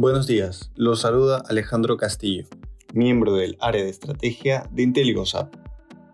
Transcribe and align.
Buenos 0.00 0.28
días, 0.28 0.70
los 0.76 1.00
saluda 1.00 1.42
Alejandro 1.48 1.96
Castillo, 1.96 2.44
miembro 2.94 3.34
del 3.34 3.56
área 3.58 3.82
de 3.82 3.90
estrategia 3.90 4.70
de 4.70 4.84
IntelliGoSap. 4.84 5.52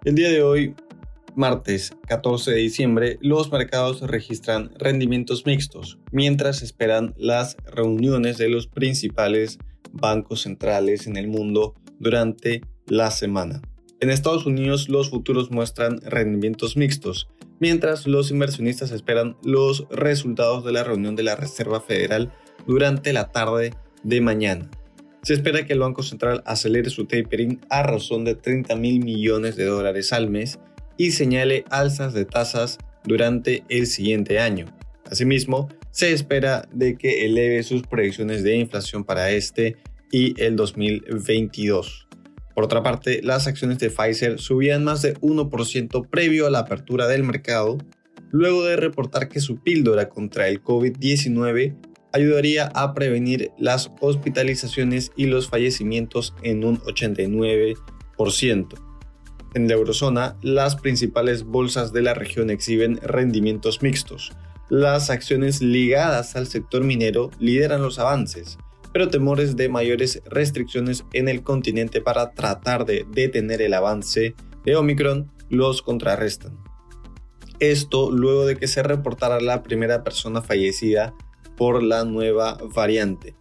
El 0.07 0.15
día 0.15 0.31
de 0.31 0.43
hoy, 0.43 0.75
martes 1.35 1.93
14 2.09 2.53
de 2.53 2.57
diciembre, 2.57 3.19
los 3.21 3.53
mercados 3.53 4.01
registran 4.01 4.71
rendimientos 4.79 5.45
mixtos, 5.45 5.99
mientras 6.13 6.63
esperan 6.63 7.13
las 7.19 7.59
reuniones 7.67 8.39
de 8.39 8.49
los 8.49 8.69
principales 8.69 9.59
bancos 9.93 10.41
centrales 10.41 11.07
en 11.07 11.19
el 11.19 11.29
mundo 11.29 11.75
durante 11.99 12.63
la 12.87 13.11
semana. 13.11 13.61
En 14.01 14.09
Estados 14.09 14.47
Unidos 14.47 14.89
los 14.89 15.11
futuros 15.11 15.51
muestran 15.51 16.01
rendimientos 16.01 16.79
mixtos, 16.79 17.29
mientras 17.61 18.07
los 18.07 18.31
inversionistas 18.31 18.93
esperan 18.93 19.37
los 19.43 19.87
resultados 19.91 20.65
de 20.65 20.73
la 20.73 20.85
reunión 20.85 21.17
de 21.17 21.23
la 21.25 21.37
Reserva 21.37 21.83
Federal 21.83 22.33
durante 22.67 23.13
la 23.13 23.31
tarde 23.31 23.75
de 24.03 24.21
mañana. 24.21 24.71
Se 25.23 25.33
espera 25.33 25.65
que 25.65 25.73
el 25.73 25.81
Banco 25.81 26.03
Central 26.03 26.43
acelere 26.45 26.91
su 26.91 27.07
tapering 27.07 27.61
a 27.71 27.83
razón 27.83 28.25
de 28.25 28.35
30 28.35 28.77
mil 28.77 29.03
millones 29.03 29.57
de 29.57 29.65
dólares 29.65 30.13
al 30.13 30.29
mes 30.29 30.59
y 30.99 31.13
señale 31.13 31.65
alzas 31.71 32.13
de 32.13 32.27
tasas 32.27 32.79
durante 33.05 33.65
el 33.69 33.87
siguiente 33.87 34.39
año. 34.39 34.67
Asimismo, 35.11 35.69
se 35.91 36.13
espera 36.13 36.69
de 36.73 36.97
que 36.97 37.25
eleve 37.25 37.63
sus 37.63 37.83
predicciones 37.83 38.43
de 38.43 38.57
inflación 38.57 39.05
para 39.05 39.31
este 39.31 39.77
y 40.11 40.41
el 40.43 40.57
2022. 40.57 42.09
Por 42.55 42.65
otra 42.65 42.83
parte, 42.83 43.21
las 43.23 43.47
acciones 43.47 43.79
de 43.79 43.91
Pfizer 43.91 44.39
subían 44.39 44.85
más 44.85 45.03
de 45.03 45.15
1% 45.21 46.09
previo 46.09 46.47
a 46.47 46.51
la 46.51 46.61
apertura 46.61 47.09
del 47.09 47.25
mercado, 47.25 47.79
luego 48.31 48.65
de 48.65 48.77
reportar 48.77 49.29
que 49.29 49.41
su 49.41 49.57
píldora 49.57 50.09
contra 50.09 50.49
el 50.49 50.63
COVID-19 50.63 51.75
ayudaría 52.15 52.71
a 52.75 52.95
prevenir 52.95 53.51
las 53.59 53.91
hospitalizaciones 54.01 55.11
y 55.17 55.27
los 55.27 55.49
fallecimientos 55.49 56.33
en 56.43 56.65
un 56.65 56.79
89%. 56.79 58.69
En 59.55 59.69
la 59.69 59.75
eurozona, 59.75 60.37
las 60.41 60.77
principales 60.77 61.43
bolsas 61.43 61.93
de 61.93 62.03
la 62.03 62.15
región 62.15 62.51
exhiben 62.51 63.01
rendimientos 63.03 63.83
mixtos. 63.83 64.33
Las 64.71 65.11
acciones 65.11 65.61
ligadas 65.61 66.37
al 66.37 66.47
sector 66.47 66.85
minero 66.85 67.31
lideran 67.41 67.83
los 67.83 67.99
avances, 67.99 68.59
pero 68.93 69.09
temores 69.09 69.57
de 69.57 69.69
mayores 69.69 70.23
restricciones 70.27 71.05
en 71.13 71.29
el 71.29 71.43
continente 71.43 72.01
para 72.01 72.31
tratar 72.31 72.85
de 72.87 73.05
detener 73.11 73.61
el 73.61 73.75
avance 73.75 74.37
de 74.65 74.77
Omicron 74.77 75.33
los 75.51 75.83
contrarrestan. 75.83 76.57
Esto 77.59 78.13
luego 78.13 78.47
de 78.47 78.57
que 78.57 78.69
se 78.69 78.85
reportara 78.85 79.41
la 79.41 79.63
primera 79.65 80.05
persona 80.05 80.43
fallecida 80.43 81.13
por 81.57 81.83
la 81.83 82.05
nueva 82.05 82.59
variante. 82.75 83.35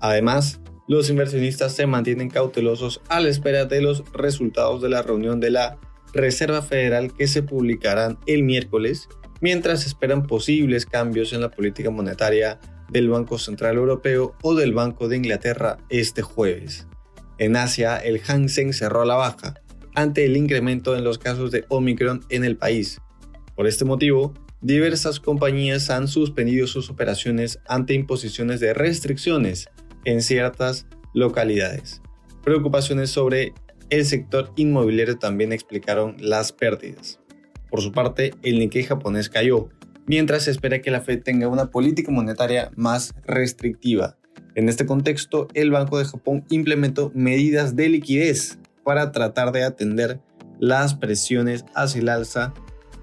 Además, 0.00 0.60
los 0.88 1.08
inversionistas 1.10 1.74
se 1.74 1.86
mantienen 1.86 2.30
cautelosos 2.30 3.00
a 3.08 3.20
la 3.20 3.28
espera 3.28 3.64
de 3.64 3.80
los 3.80 4.02
resultados 4.12 4.82
de 4.82 4.88
la 4.88 5.02
reunión 5.02 5.38
de 5.38 5.50
la 5.50 5.78
Reserva 6.12 6.62
Federal 6.62 7.14
que 7.14 7.28
se 7.28 7.42
publicarán 7.42 8.18
el 8.26 8.42
miércoles, 8.42 9.08
mientras 9.40 9.86
esperan 9.86 10.26
posibles 10.26 10.86
cambios 10.86 11.32
en 11.32 11.42
la 11.42 11.50
política 11.50 11.90
monetaria 11.90 12.58
del 12.90 13.08
Banco 13.08 13.38
Central 13.38 13.76
Europeo 13.76 14.34
o 14.42 14.54
del 14.54 14.72
Banco 14.72 15.08
de 15.08 15.16
Inglaterra 15.16 15.78
este 15.88 16.22
jueves. 16.22 16.88
En 17.38 17.56
Asia, 17.56 17.96
el 17.96 18.20
Hang 18.20 18.48
Seng 18.48 18.72
cerró 18.72 19.02
a 19.02 19.06
la 19.06 19.14
baja 19.14 19.54
ante 19.94 20.24
el 20.24 20.36
incremento 20.36 20.96
en 20.96 21.04
los 21.04 21.18
casos 21.18 21.50
de 21.50 21.64
Omicron 21.68 22.24
en 22.28 22.44
el 22.44 22.56
país. 22.56 23.00
Por 23.54 23.66
este 23.66 23.84
motivo, 23.84 24.34
diversas 24.60 25.20
compañías 25.20 25.90
han 25.90 26.08
suspendido 26.08 26.66
sus 26.66 26.90
operaciones 26.90 27.60
ante 27.66 27.94
imposiciones 27.94 28.60
de 28.60 28.74
restricciones 28.74 29.68
en 30.04 30.22
ciertas 30.22 30.86
localidades. 31.14 32.02
Preocupaciones 32.42 33.10
sobre 33.10 33.52
el 33.90 34.04
sector 34.06 34.52
inmobiliario 34.56 35.18
también 35.18 35.52
explicaron 35.52 36.16
las 36.18 36.52
pérdidas. 36.52 37.20
Por 37.70 37.80
su 37.80 37.92
parte, 37.92 38.34
el 38.42 38.58
Nikkei 38.58 38.84
japonés 38.84 39.28
cayó, 39.28 39.68
mientras 40.06 40.44
se 40.44 40.50
espera 40.50 40.80
que 40.80 40.90
la 40.90 41.00
Fed 41.00 41.22
tenga 41.22 41.48
una 41.48 41.70
política 41.70 42.10
monetaria 42.10 42.70
más 42.76 43.14
restrictiva. 43.26 44.16
En 44.54 44.68
este 44.68 44.86
contexto, 44.86 45.48
el 45.54 45.70
Banco 45.70 45.98
de 45.98 46.04
Japón 46.04 46.44
implementó 46.50 47.12
medidas 47.14 47.76
de 47.76 47.88
liquidez 47.88 48.58
para 48.84 49.12
tratar 49.12 49.52
de 49.52 49.64
atender 49.64 50.20
las 50.58 50.94
presiones 50.94 51.64
hacia 51.74 52.00
el 52.00 52.08
alza 52.08 52.52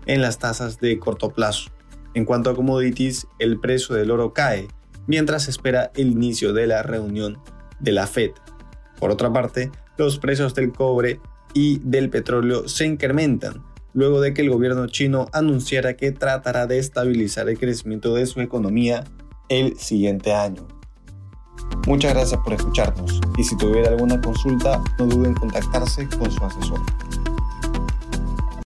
en 0.07 0.21
las 0.21 0.39
tasas 0.39 0.79
de 0.79 0.97
corto 0.99 1.29
plazo. 1.29 1.69
En 2.13 2.25
cuanto 2.25 2.49
a 2.49 2.55
commodities, 2.55 3.27
el 3.37 3.59
precio 3.59 3.95
del 3.95 4.09
oro 4.09 4.33
cae, 4.33 4.67
mientras 5.05 5.43
se 5.43 5.51
espera 5.51 5.91
el 5.95 6.11
inicio 6.11 6.53
de 6.53 6.67
la 6.67 6.81
reunión 6.81 7.37
de 7.79 7.91
la 7.91 8.07
Fed. 8.07 8.31
Por 8.99 9.11
otra 9.11 9.31
parte, 9.31 9.71
los 9.97 10.17
precios 10.17 10.55
del 10.55 10.71
cobre 10.71 11.19
y 11.53 11.79
del 11.83 12.09
petróleo 12.09 12.67
se 12.67 12.85
incrementan, 12.85 13.63
luego 13.93 14.21
de 14.21 14.33
que 14.33 14.41
el 14.41 14.49
gobierno 14.49 14.87
chino 14.87 15.27
anunciara 15.33 15.95
que 15.95 16.11
tratará 16.11 16.67
de 16.67 16.79
estabilizar 16.79 17.49
el 17.49 17.59
crecimiento 17.59 18.13
de 18.13 18.25
su 18.25 18.41
economía 18.41 19.03
el 19.49 19.77
siguiente 19.77 20.33
año. 20.33 20.67
Muchas 21.87 22.13
gracias 22.13 22.39
por 22.41 22.53
escucharnos 22.53 23.19
y 23.37 23.43
si 23.43 23.55
tuviera 23.57 23.89
alguna 23.89 24.19
consulta 24.21 24.83
no 24.99 25.05
duden 25.05 25.31
en 25.31 25.33
contactarse 25.35 26.07
con 26.09 26.31
su 26.31 26.43
asesor. 26.43 26.81